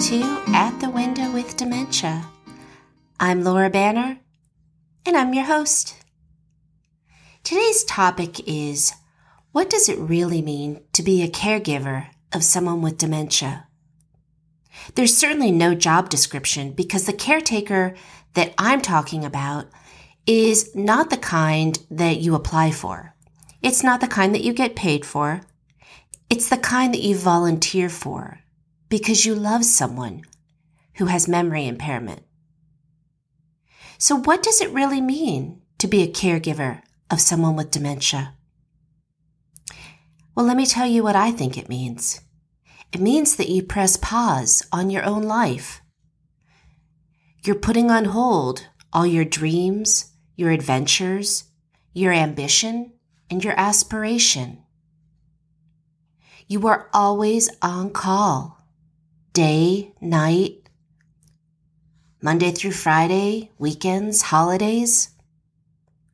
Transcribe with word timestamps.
to 0.00 0.42
At 0.54 0.80
the 0.80 0.88
Window 0.88 1.30
with 1.30 1.58
Dementia. 1.58 2.24
I'm 3.20 3.44
Laura 3.44 3.68
Banner, 3.68 4.18
and 5.04 5.14
I'm 5.14 5.34
your 5.34 5.44
host. 5.44 5.94
Today's 7.44 7.84
topic 7.84 8.48
is 8.48 8.94
What 9.52 9.68
does 9.68 9.90
it 9.90 9.98
really 9.98 10.40
mean 10.40 10.80
to 10.94 11.02
be 11.02 11.22
a 11.22 11.28
caregiver 11.28 12.06
of 12.32 12.42
someone 12.42 12.80
with 12.80 12.96
dementia? 12.96 13.66
There's 14.94 15.14
certainly 15.14 15.50
no 15.50 15.74
job 15.74 16.08
description 16.08 16.72
because 16.72 17.04
the 17.04 17.12
caretaker 17.12 17.94
that 18.32 18.54
I'm 18.56 18.80
talking 18.80 19.22
about 19.22 19.66
is 20.26 20.74
not 20.74 21.10
the 21.10 21.18
kind 21.18 21.78
that 21.90 22.20
you 22.20 22.34
apply 22.34 22.70
for. 22.70 23.14
It's 23.60 23.82
not 23.82 24.00
the 24.00 24.08
kind 24.08 24.34
that 24.34 24.44
you 24.44 24.54
get 24.54 24.74
paid 24.74 25.04
for. 25.04 25.42
It's 26.30 26.48
the 26.48 26.56
kind 26.56 26.94
that 26.94 27.02
you 27.02 27.16
volunteer 27.16 27.90
for 27.90 28.40
because 28.90 29.24
you 29.24 29.34
love 29.34 29.64
someone 29.64 30.22
who 30.96 31.06
has 31.06 31.26
memory 31.26 31.66
impairment. 31.66 32.22
So, 33.96 34.16
what 34.16 34.42
does 34.42 34.60
it 34.60 34.72
really 34.72 35.00
mean 35.00 35.62
to 35.78 35.86
be 35.86 36.02
a 36.02 36.12
caregiver 36.12 36.82
of 37.10 37.20
someone 37.20 37.56
with 37.56 37.70
dementia? 37.70 38.34
Well, 40.34 40.44
let 40.44 40.56
me 40.56 40.66
tell 40.66 40.86
you 40.86 41.02
what 41.02 41.16
I 41.16 41.30
think 41.30 41.56
it 41.56 41.68
means. 41.68 42.20
It 42.92 43.00
means 43.00 43.36
that 43.36 43.48
you 43.48 43.62
press 43.62 43.96
pause 43.96 44.66
on 44.72 44.90
your 44.90 45.04
own 45.04 45.22
life. 45.22 45.80
You're 47.44 47.54
putting 47.54 47.90
on 47.90 48.06
hold 48.06 48.66
all 48.92 49.06
your 49.06 49.24
dreams, 49.24 50.12
your 50.34 50.50
adventures, 50.50 51.44
your 51.92 52.12
ambition, 52.12 52.92
and 53.30 53.44
your 53.44 53.54
aspiration. 53.56 54.64
You 56.48 56.66
are 56.66 56.88
always 56.92 57.48
on 57.62 57.90
call 57.90 58.59
day, 59.32 59.92
night, 60.00 60.68
Monday 62.20 62.50
through 62.50 62.72
Friday, 62.72 63.50
weekends, 63.58 64.22
holidays, 64.22 65.10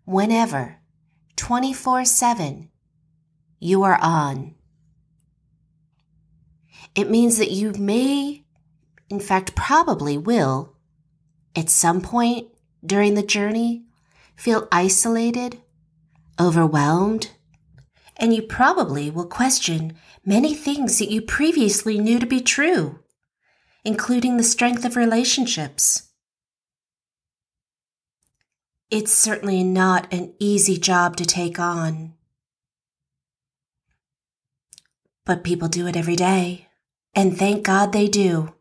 whenever, 0.04 0.76
24 1.36 2.04
7, 2.04 2.70
you 3.58 3.82
are 3.82 3.98
on. 4.00 4.54
It 6.94 7.10
means 7.10 7.38
that 7.38 7.50
you 7.50 7.72
may, 7.72 8.44
in 9.08 9.20
fact, 9.20 9.56
probably 9.56 10.18
will, 10.18 10.76
at 11.56 11.70
some 11.70 12.00
point 12.00 12.48
during 12.84 13.14
the 13.14 13.22
journey, 13.22 13.84
feel 14.36 14.68
isolated, 14.70 15.58
overwhelmed, 16.38 17.30
and 18.18 18.34
you 18.34 18.42
probably 18.42 19.10
will 19.10 19.26
question 19.26 19.96
many 20.24 20.54
things 20.54 20.98
that 20.98 21.10
you 21.10 21.22
previously 21.22 21.98
knew 21.98 22.18
to 22.18 22.26
be 22.26 22.40
true 22.40 23.00
including 23.86 24.36
the 24.36 24.42
strength 24.42 24.84
of 24.84 24.96
relationships. 24.96 26.08
It's 28.90 29.14
certainly 29.14 29.62
not 29.62 30.12
an 30.12 30.34
easy 30.40 30.76
job 30.76 31.14
to 31.18 31.24
take 31.24 31.60
on. 31.60 32.14
But 35.24 35.44
people 35.44 35.68
do 35.68 35.86
it 35.86 35.96
every 35.96 36.16
day, 36.16 36.66
and 37.14 37.38
thank 37.38 37.64
God 37.64 37.92
they 37.92 38.08
do. 38.08 38.54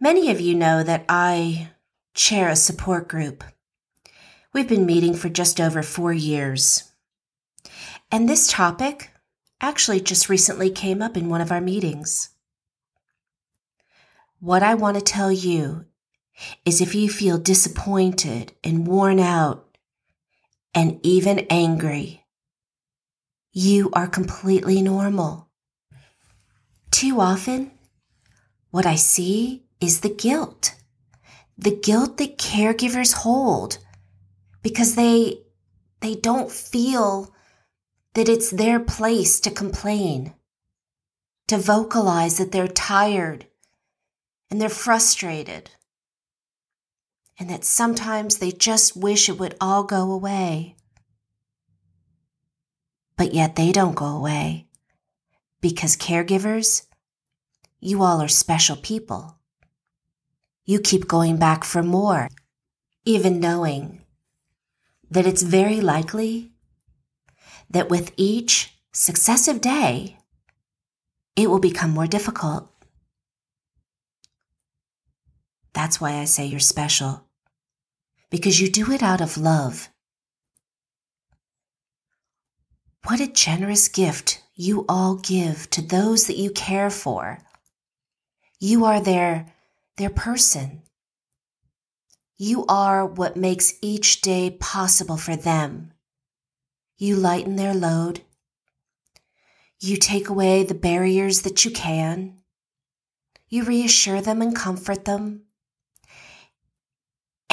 Many 0.00 0.32
of 0.32 0.40
you 0.40 0.56
know 0.56 0.82
that 0.82 1.04
I 1.08 1.68
chair 2.12 2.48
a 2.48 2.56
support 2.56 3.06
group. 3.06 3.44
We've 4.52 4.68
been 4.68 4.84
meeting 4.84 5.14
for 5.14 5.28
just 5.28 5.60
over 5.60 5.84
four 5.84 6.12
years. 6.12 6.90
And 8.10 8.28
this 8.28 8.50
topic 8.50 9.12
actually 9.60 10.00
just 10.00 10.28
recently 10.28 10.70
came 10.70 11.00
up 11.00 11.16
in 11.16 11.28
one 11.28 11.40
of 11.40 11.52
our 11.52 11.60
meetings. 11.60 12.30
What 14.46 14.62
I 14.62 14.74
want 14.74 14.96
to 14.96 15.02
tell 15.02 15.32
you 15.32 15.86
is 16.64 16.80
if 16.80 16.94
you 16.94 17.10
feel 17.10 17.36
disappointed 17.36 18.52
and 18.62 18.86
worn 18.86 19.18
out 19.18 19.76
and 20.72 21.00
even 21.02 21.48
angry, 21.50 22.24
you 23.50 23.90
are 23.92 24.06
completely 24.06 24.80
normal. 24.82 25.48
Too 26.92 27.20
often, 27.20 27.72
what 28.70 28.86
I 28.86 28.94
see 28.94 29.64
is 29.80 30.02
the 30.02 30.14
guilt, 30.14 30.76
the 31.58 31.74
guilt 31.74 32.16
that 32.18 32.38
caregivers 32.38 33.14
hold 33.14 33.78
because 34.62 34.94
they, 34.94 35.40
they 35.98 36.14
don't 36.14 36.52
feel 36.52 37.34
that 38.14 38.28
it's 38.28 38.52
their 38.52 38.78
place 38.78 39.40
to 39.40 39.50
complain, 39.50 40.34
to 41.48 41.58
vocalize 41.58 42.38
that 42.38 42.52
they're 42.52 42.68
tired 42.68 43.46
and 44.50 44.60
they're 44.60 44.68
frustrated, 44.68 45.70
and 47.38 47.50
that 47.50 47.64
sometimes 47.64 48.38
they 48.38 48.52
just 48.52 48.96
wish 48.96 49.28
it 49.28 49.38
would 49.38 49.56
all 49.60 49.84
go 49.84 50.10
away. 50.10 50.76
But 53.16 53.34
yet 53.34 53.56
they 53.56 53.72
don't 53.72 53.94
go 53.94 54.06
away 54.06 54.66
because 55.60 55.96
caregivers, 55.96 56.86
you 57.80 58.02
all 58.02 58.20
are 58.20 58.28
special 58.28 58.76
people. 58.76 59.38
You 60.64 60.80
keep 60.80 61.08
going 61.08 61.36
back 61.36 61.64
for 61.64 61.82
more, 61.82 62.28
even 63.04 63.40
knowing 63.40 64.02
that 65.10 65.26
it's 65.26 65.42
very 65.42 65.80
likely 65.80 66.52
that 67.70 67.88
with 67.88 68.12
each 68.16 68.76
successive 68.92 69.60
day, 69.60 70.18
it 71.36 71.48
will 71.50 71.58
become 71.58 71.90
more 71.90 72.06
difficult. 72.06 72.70
That's 75.76 76.00
why 76.00 76.14
I 76.14 76.24
say 76.24 76.46
you're 76.46 76.58
special. 76.58 77.26
Because 78.30 78.58
you 78.58 78.70
do 78.70 78.92
it 78.92 79.02
out 79.02 79.20
of 79.20 79.36
love. 79.36 79.90
What 83.04 83.20
a 83.20 83.30
generous 83.30 83.86
gift 83.86 84.42
you 84.54 84.86
all 84.88 85.16
give 85.16 85.68
to 85.70 85.82
those 85.82 86.28
that 86.28 86.38
you 86.38 86.50
care 86.50 86.88
for. 86.88 87.40
You 88.58 88.86
are 88.86 89.02
their, 89.02 89.52
their 89.98 90.08
person. 90.08 90.80
You 92.38 92.64
are 92.70 93.04
what 93.04 93.36
makes 93.36 93.74
each 93.82 94.22
day 94.22 94.56
possible 94.58 95.18
for 95.18 95.36
them. 95.36 95.92
You 96.96 97.16
lighten 97.16 97.56
their 97.56 97.74
load. 97.74 98.22
You 99.78 99.98
take 99.98 100.30
away 100.30 100.64
the 100.64 100.74
barriers 100.74 101.42
that 101.42 101.66
you 101.66 101.70
can. 101.70 102.38
You 103.50 103.64
reassure 103.64 104.22
them 104.22 104.40
and 104.40 104.56
comfort 104.56 105.04
them. 105.04 105.45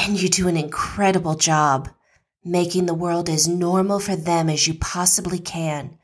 And 0.03 0.21
you 0.21 0.27
do 0.27 0.49
an 0.49 0.57
incredible 0.57 1.35
job 1.35 1.89
making 2.43 2.87
the 2.87 2.93
world 2.93 3.29
as 3.29 3.47
normal 3.47 4.01
for 4.01 4.17
them 4.17 4.49
as 4.49 4.67
you 4.67 4.73
possibly 4.73 5.39
can 5.39 5.97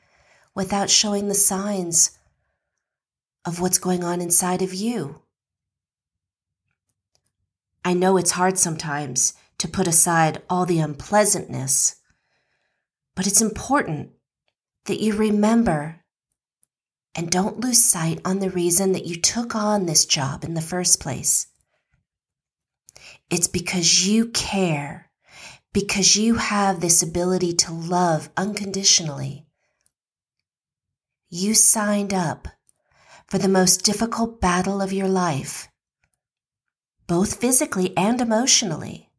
without 0.56 0.90
showing 0.90 1.28
the 1.28 1.36
signs 1.36 2.18
of 3.44 3.60
what's 3.60 3.78
going 3.78 4.06
on 4.06 4.22
inside 4.22 4.62
of 4.62 4.74
you. 4.74 5.22
I 7.84 7.94
know 7.94 8.16
it's 8.16 8.32
hard 8.32 8.58
sometimes 8.58 9.34
to 9.58 9.68
put 9.68 9.86
aside 9.86 10.44
all 10.50 10.66
the 10.66 10.80
unpleasantness, 10.80 11.98
but 13.16 13.28
it's 13.28 13.42
important 13.42 14.12
that 14.86 15.02
you 15.02 15.14
remember 15.14 16.00
and 17.16 17.30
don't 17.30 17.60
lose 17.60 17.84
sight 17.84 18.22
on 18.24 18.40
the 18.40 18.50
reason 18.50 18.94
that 18.94 19.06
you 19.06 19.18
took 19.18 19.56
on 19.56 19.88
this 19.88 20.06
job 20.06 20.46
in 20.46 20.54
the 20.54 20.62
first 20.62 21.02
place. 21.02 21.49
It's 23.30 23.48
because 23.48 24.08
you 24.08 24.30
care, 24.30 25.12
because 25.72 26.16
you 26.16 26.36
have 26.36 26.80
this 26.80 27.04
ability 27.04 27.54
to 27.54 27.72
love 27.72 28.30
unconditionally. 28.36 29.46
You 31.30 31.54
signed 31.54 32.12
up 32.12 32.48
for 33.28 33.38
the 33.38 33.48
most 33.48 33.84
difficult 33.86 34.42
battle 34.42 34.82
of 34.82 34.92
your 34.92 35.08
life, 35.08 35.68
both 37.06 37.40
physically 37.40 37.96
and 37.96 38.20
emotionally. 38.20 39.12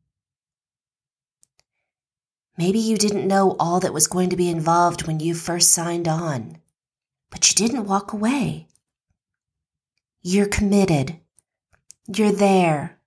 Maybe 2.58 2.80
you 2.80 2.96
didn't 2.98 3.28
know 3.28 3.54
all 3.60 3.78
that 3.78 3.94
was 3.94 4.08
going 4.08 4.30
to 4.30 4.36
be 4.36 4.50
involved 4.50 5.06
when 5.06 5.20
you 5.20 5.34
first 5.34 5.70
signed 5.70 6.08
on, 6.08 6.56
but 7.30 7.48
you 7.48 7.54
didn't 7.54 7.86
walk 7.86 8.12
away. 8.12 8.66
You're 10.20 10.48
committed. 10.48 11.20
You're 12.12 12.32
there 12.32 12.99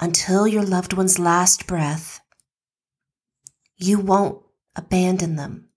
until 0.00 0.46
your 0.46 0.64
loved 0.64 0.92
one's 0.92 1.18
last 1.18 1.66
breath, 1.66 2.20
you 3.76 3.98
won't 3.98 4.42
abandon 4.76 5.36
them. 5.36 5.68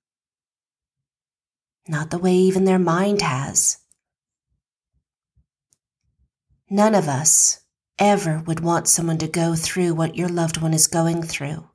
Not 1.88 2.10
the 2.10 2.20
way 2.20 2.36
even 2.36 2.66
their 2.66 2.80
mind 2.80 3.22
has. 3.22 3.78
None 6.70 6.96
of 6.96 7.08
us 7.08 7.62
ever 8.00 8.44
would 8.48 8.60
want 8.60 8.88
someone 8.88 9.18
to 9.18 9.28
go 9.28 9.56
through 9.56 9.94
what 9.94 10.16
your 10.16 10.30
loved 10.30 10.62
one 10.62 10.74
is 10.74 10.88
going 10.88 11.22
through. 11.24 11.68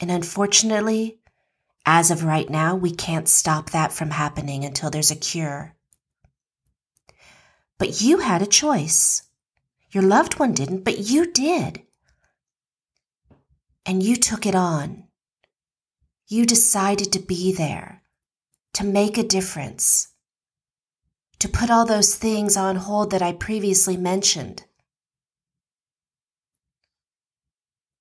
And 0.00 0.10
unfortunately, 0.10 1.20
as 1.86 2.10
of 2.10 2.24
right 2.24 2.48
now, 2.48 2.76
we 2.76 2.92
can't 2.92 3.28
stop 3.28 3.70
that 3.70 3.92
from 3.92 4.10
happening 4.10 4.64
until 4.64 4.90
there's 4.90 5.10
a 5.10 5.16
cure. 5.16 5.74
But 7.78 8.00
you 8.00 8.18
had 8.18 8.42
a 8.42 8.46
choice. 8.46 9.22
Your 9.92 10.02
loved 10.02 10.38
one 10.38 10.52
didn't, 10.52 10.84
but 10.84 10.98
you 10.98 11.30
did. 11.30 11.82
And 13.84 14.02
you 14.02 14.16
took 14.16 14.46
it 14.46 14.54
on. 14.54 15.04
You 16.28 16.46
decided 16.46 17.12
to 17.12 17.18
be 17.18 17.52
there, 17.52 18.02
to 18.72 18.84
make 18.84 19.18
a 19.18 19.22
difference, 19.22 20.08
to 21.40 21.48
put 21.48 21.70
all 21.70 21.84
those 21.84 22.14
things 22.14 22.56
on 22.56 22.76
hold 22.76 23.10
that 23.10 23.20
I 23.20 23.32
previously 23.32 23.98
mentioned. 23.98 24.64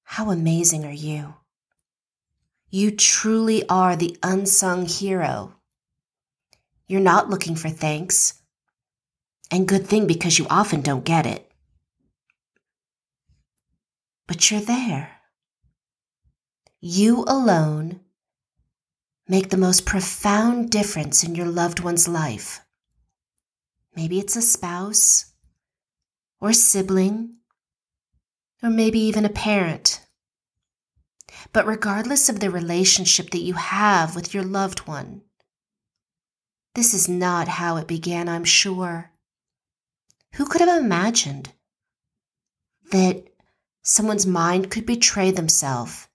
How 0.04 0.30
amazing 0.30 0.86
are 0.86 0.92
you? 0.92 1.34
You 2.70 2.92
truly 2.92 3.68
are 3.68 3.98
the 3.98 4.18
unsung 4.24 4.86
hero. 4.86 5.56
You're 6.88 7.02
not 7.02 7.30
looking 7.30 7.56
for 7.56 7.70
thanks. 7.70 8.42
And 9.50 9.68
good 9.68 9.88
thing 9.88 10.08
because 10.08 10.40
you 10.40 10.48
often 10.50 10.82
don't 10.82 11.04
get 11.04 11.26
it. 11.26 11.51
There. 14.50 15.18
You 16.80 17.24
alone 17.28 18.02
make 19.28 19.50
the 19.50 19.58
most 19.58 19.86
profound 19.86 20.72
difference 20.72 21.24
in 21.24 21.36
your 21.36 21.46
loved 21.46 21.80
one's 21.80 22.08
life. 22.08 22.60
Maybe 23.96 24.20
it's 24.20 24.36
a 24.36 24.42
spouse, 24.42 25.32
or 26.40 26.54
sibling, 26.54 27.36
or 28.64 28.70
maybe 28.70 29.00
even 29.00 29.26
a 29.26 29.30
parent 29.30 30.02
but 31.54 31.66
regardless 31.66 32.30
of 32.30 32.40
the 32.40 32.50
relationship 32.50 33.30
that 33.32 33.42
you 33.42 33.54
have 33.54 34.16
with 34.16 34.34
your 34.34 34.44
loved 34.44 34.88
one. 34.88 35.22
This 36.76 36.94
is 36.94 37.10
not 37.10 37.48
how 37.48 37.78
it 37.78 37.88
began, 37.88 38.30
I'm 38.30 38.46
sure. 38.46 39.12
Who 40.36 40.46
could 40.46 40.62
have 40.62 40.82
imagined 40.82 41.52
that 42.92 43.28
someone's 43.84 44.26
mind 44.26 44.70
could 44.72 44.86
betray 44.86 45.32
themselves 45.32 46.08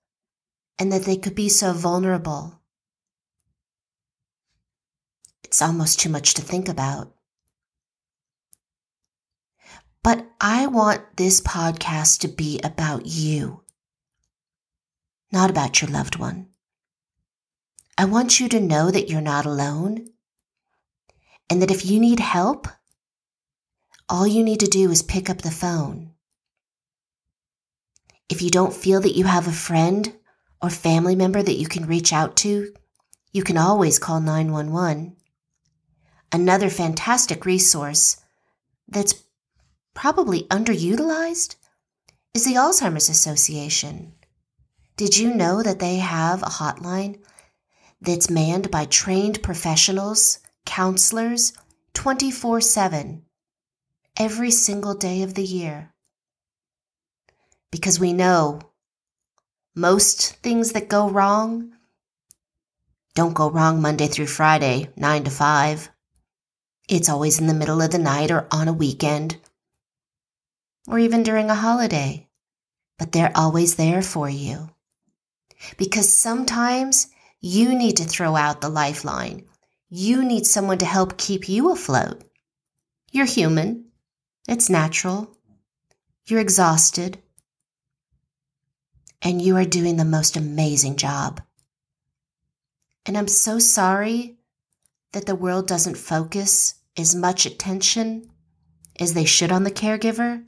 and 0.78 0.92
that 0.92 1.04
they 1.04 1.16
could 1.16 1.34
be 1.34 1.48
so 1.48 1.72
vulnerable? 1.72 2.60
It's 5.44 5.62
almost 5.62 6.00
too 6.00 6.08
much 6.08 6.34
to 6.34 6.42
think 6.42 6.68
about. 6.68 7.12
But 10.02 10.26
I 10.40 10.66
want 10.66 11.16
this 11.16 11.40
podcast 11.40 12.20
to 12.20 12.28
be 12.28 12.60
about 12.62 13.06
you 13.06 13.62
not 15.32 15.50
about 15.50 15.82
your 15.82 15.90
loved 15.90 16.16
one. 16.16 16.46
I 17.98 18.04
want 18.04 18.40
you 18.40 18.48
to 18.48 18.60
know 18.60 18.90
that 18.90 19.08
you're 19.08 19.20
not 19.20 19.46
alone 19.46 20.08
and 21.50 21.62
that 21.62 21.70
if 21.70 21.84
you 21.84 22.00
need 22.00 22.20
help, 22.20 22.68
all 24.08 24.26
you 24.26 24.44
need 24.44 24.60
to 24.60 24.66
do 24.66 24.90
is 24.90 25.02
pick 25.02 25.28
up 25.28 25.42
the 25.42 25.50
phone. 25.50 26.12
If 28.28 28.42
you 28.42 28.50
don't 28.50 28.74
feel 28.74 29.00
that 29.00 29.16
you 29.16 29.24
have 29.24 29.46
a 29.46 29.52
friend 29.52 30.12
or 30.60 30.70
family 30.70 31.14
member 31.14 31.42
that 31.42 31.58
you 31.58 31.68
can 31.68 31.86
reach 31.86 32.12
out 32.12 32.36
to, 32.38 32.74
you 33.32 33.42
can 33.42 33.56
always 33.56 33.98
call 33.98 34.20
911. 34.20 35.16
Another 36.32 36.68
fantastic 36.68 37.44
resource 37.44 38.16
that's 38.88 39.22
probably 39.94 40.44
underutilized 40.44 41.56
is 42.34 42.44
the 42.44 42.54
Alzheimer's 42.54 43.08
Association. 43.08 44.12
Did 44.96 45.16
you 45.16 45.34
know 45.34 45.62
that 45.62 45.78
they 45.78 45.96
have 45.96 46.42
a 46.42 46.46
hotline 46.46 47.20
that's 48.00 48.28
manned 48.30 48.70
by 48.70 48.86
trained 48.86 49.42
professionals, 49.42 50.40
counselors, 50.64 51.52
24 51.94 52.60
7, 52.60 53.22
every 54.18 54.50
single 54.50 54.94
day 54.94 55.22
of 55.22 55.34
the 55.34 55.44
year? 55.44 55.92
Because 57.76 58.00
we 58.00 58.14
know 58.14 58.60
most 59.74 60.36
things 60.36 60.72
that 60.72 60.88
go 60.88 61.10
wrong 61.10 61.74
don't 63.14 63.34
go 63.34 63.50
wrong 63.50 63.82
Monday 63.82 64.06
through 64.06 64.28
Friday, 64.28 64.88
9 64.96 65.24
to 65.24 65.30
5. 65.30 65.90
It's 66.88 67.10
always 67.10 67.38
in 67.38 67.48
the 67.48 67.52
middle 67.52 67.82
of 67.82 67.90
the 67.90 67.98
night 67.98 68.30
or 68.30 68.46
on 68.50 68.68
a 68.68 68.72
weekend, 68.72 69.36
or 70.88 70.98
even 70.98 71.22
during 71.22 71.50
a 71.50 71.54
holiday, 71.54 72.26
but 72.98 73.12
they're 73.12 73.32
always 73.34 73.74
there 73.74 74.00
for 74.00 74.26
you 74.26 74.70
because 75.76 76.10
sometimes 76.10 77.08
you 77.40 77.74
need 77.74 77.98
to 77.98 78.04
throw 78.04 78.36
out 78.36 78.62
the 78.62 78.70
lifeline. 78.70 79.44
You 79.90 80.24
need 80.24 80.46
someone 80.46 80.78
to 80.78 80.86
help 80.86 81.18
keep 81.18 81.46
you 81.46 81.70
afloat. 81.72 82.24
You're 83.12 83.26
human. 83.26 83.90
It's 84.48 84.70
natural. 84.70 85.36
You're 86.26 86.40
exhausted. 86.40 87.18
And 89.22 89.40
you 89.40 89.56
are 89.56 89.64
doing 89.64 89.96
the 89.96 90.04
most 90.04 90.36
amazing 90.36 90.96
job. 90.96 91.40
And 93.06 93.16
I'm 93.16 93.28
so 93.28 93.58
sorry 93.58 94.36
that 95.12 95.26
the 95.26 95.34
world 95.34 95.66
doesn't 95.66 95.96
focus 95.96 96.74
as 96.96 97.14
much 97.14 97.46
attention 97.46 98.30
as 98.98 99.14
they 99.14 99.24
should 99.24 99.52
on 99.52 99.64
the 99.64 99.70
caregiver 99.70 100.44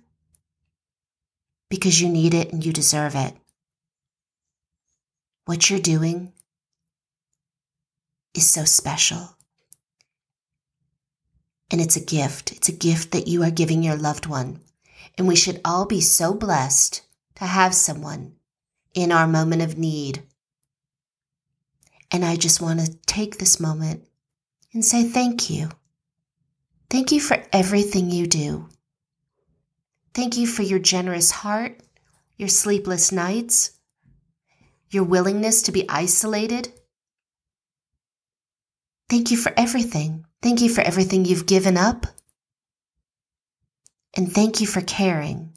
because 1.69 2.01
you 2.01 2.09
need 2.09 2.35
it 2.35 2.53
and 2.53 2.65
you 2.65 2.73
deserve 2.73 3.15
it 3.15 3.35
what 5.49 5.71
you're 5.71 5.79
doing 5.79 6.31
is 8.35 8.51
so 8.51 8.65
special. 8.65 9.35
And 11.71 11.81
it's 11.81 11.97
a 11.97 12.05
gift. 12.05 12.53
It's 12.53 12.69
a 12.69 12.73
gift 12.73 13.13
that 13.13 13.29
you 13.29 13.43
are 13.43 13.51
giving 13.51 13.83
your 13.83 13.97
loved 13.97 14.27
one. 14.27 14.61
And 15.17 15.27
we 15.27 15.37
should 15.37 15.63
all 15.65 15.87
be 15.87 16.03
so 16.03 16.35
blessed 16.35 17.01
to 17.37 17.47
have 17.47 17.75
someone 17.75 18.35
in 19.03 19.13
our 19.13 19.27
moment 19.27 19.63
of 19.63 19.79
need. 19.79 20.23
And 22.11 22.25
I 22.25 22.37
just 22.37 22.61
want 22.61 22.81
to 22.81 22.99
take 23.07 23.39
this 23.39 23.61
moment 23.61 24.07
and 24.73 24.85
say 24.85 25.05
thank 25.05 25.51
you. 25.51 25.71
Thank 26.91 27.13
you 27.13 27.21
for 27.21 27.43
everything 27.53 28.11
you 28.11 28.27
do. 28.27 28.69
Thank 30.15 30.37
you 30.37 30.47
for 30.47 30.63
your 30.63 30.79
generous 30.79 31.31
heart, 31.31 31.81
your 32.37 32.49
sleepless 32.49 33.13
nights, 33.13 33.79
your 34.91 35.05
willingness 35.05 35.63
to 35.63 35.73
be 35.73 35.89
isolated. 35.89 36.73
Thank 39.09 39.31
you 39.31 39.37
for 39.37 39.53
everything. 39.57 40.25
Thank 40.43 40.61
you 40.61 40.69
for 40.69 40.81
everything 40.81 41.25
you've 41.25 41.47
given 41.47 41.77
up. 41.77 42.07
And 44.15 44.33
thank 44.33 44.61
you 44.61 44.67
for 44.67 44.81
caring. 44.81 45.53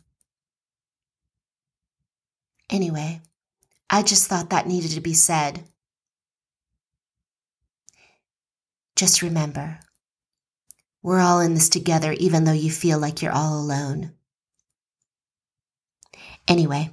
Anyway, 2.70 3.22
I 3.94 4.04
just 4.04 4.28
thought 4.28 4.52
that 4.52 4.68
needed 4.68 4.92
to 4.92 5.02
be 5.02 5.14
said. 5.14 5.66
Just 8.96 9.22
remember, 9.22 9.80
we're 11.04 11.20
all 11.20 11.42
in 11.42 11.56
this 11.56 11.68
together, 11.68 12.14
even 12.14 12.46
though 12.46 12.52
you 12.54 12.72
feel 12.72 13.00
like 13.00 13.22
you're 13.22 13.34
all 13.34 13.60
alone. 13.60 14.14
Anyway, 16.48 16.92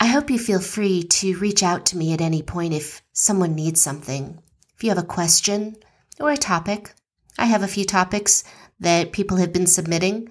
I 0.00 0.06
hope 0.06 0.28
you 0.28 0.38
feel 0.38 0.60
free 0.60 1.04
to 1.04 1.38
reach 1.38 1.62
out 1.62 1.86
to 1.86 1.96
me 1.96 2.12
at 2.12 2.20
any 2.20 2.42
point 2.42 2.74
if 2.74 3.02
someone 3.12 3.54
needs 3.54 3.80
something. 3.80 4.42
If 4.74 4.82
you 4.82 4.90
have 4.90 4.98
a 4.98 5.02
question 5.02 5.76
or 6.18 6.30
a 6.32 6.36
topic, 6.36 6.94
I 7.38 7.46
have 7.46 7.62
a 7.62 7.68
few 7.68 7.84
topics 7.84 8.42
that 8.80 9.12
people 9.12 9.36
have 9.36 9.52
been 9.52 9.66
submitting, 9.66 10.30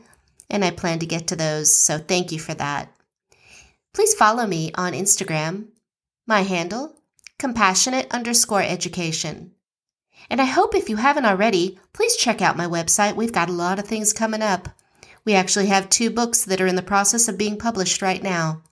and 0.50 0.66
I 0.66 0.72
plan 0.72 1.00
to 1.00 1.06
get 1.06 1.28
to 1.28 1.36
those, 1.36 1.76
so 1.76 1.98
thank 1.98 2.32
you 2.32 2.40
for 2.40 2.54
that. 2.56 2.95
Please 3.96 4.14
follow 4.14 4.46
me 4.46 4.74
on 4.76 4.92
Instagram. 4.92 5.68
My 6.28 6.42
handle, 6.42 6.98
compassionate 7.40 8.14
underscore 8.14 8.62
education. 8.62 9.54
And 10.30 10.42
I 10.42 10.46
hope 10.46 10.76
if 10.76 10.90
you 10.90 10.98
haven't 10.98 11.24
already, 11.24 11.80
please 11.94 12.18
check 12.18 12.42
out 12.42 12.58
my 12.58 12.66
website. 12.66 13.16
We've 13.16 13.32
got 13.32 13.48
a 13.48 13.54
lot 13.54 13.80
of 13.80 13.88
things 13.88 14.12
coming 14.12 14.42
up. 14.42 14.68
We 15.24 15.34
actually 15.34 15.68
have 15.68 15.90
two 15.90 16.10
books 16.10 16.44
that 16.44 16.60
are 16.60 16.68
in 16.68 16.76
the 16.76 16.82
process 16.82 17.30
of 17.30 17.38
being 17.38 17.58
published 17.58 18.02
right 18.02 18.22
now. 18.22 18.64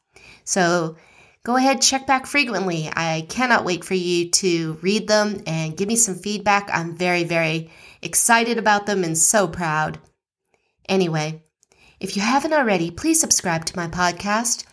So 0.44 0.98
go 1.46 1.56
ahead, 1.56 1.82
check 1.82 2.06
back 2.06 2.26
frequently. 2.26 2.90
I 2.94 3.26
cannot 3.30 3.64
wait 3.64 3.86
for 3.86 3.94
you 3.94 4.30
to 4.30 4.74
read 4.82 5.08
them 5.08 5.42
and 5.48 5.78
give 5.78 5.88
me 5.88 5.96
some 5.96 6.16
feedback. 6.16 6.70
I'm 6.74 6.98
very, 6.98 7.24
very 7.24 7.72
excited 8.02 8.58
about 8.58 8.88
them 8.88 9.06
and 9.06 9.18
so 9.18 9.48
proud. 9.48 10.00
Anyway, 10.90 11.44
if 12.02 12.18
you 12.18 12.22
haven't 12.22 12.52
already, 12.52 12.92
please 12.92 13.22
subscribe 13.22 13.64
to 13.68 13.78
my 13.78 13.88
podcast. 13.88 14.66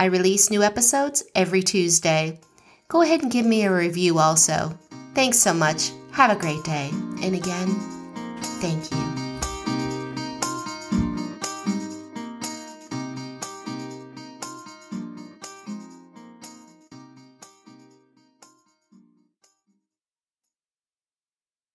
I 0.00 0.06
release 0.06 0.50
new 0.50 0.62
episodes 0.62 1.22
every 1.34 1.62
Tuesday. 1.62 2.40
Go 2.88 3.02
ahead 3.02 3.20
and 3.20 3.30
give 3.30 3.44
me 3.44 3.64
a 3.64 3.70
review 3.70 4.18
also. 4.18 4.78
Thanks 5.14 5.38
so 5.38 5.52
much. 5.52 5.90
Have 6.12 6.30
a 6.34 6.40
great 6.40 6.64
day. 6.64 6.88
And 7.22 7.34
again, 7.34 7.68
thank 8.62 8.90
you. 8.90 9.29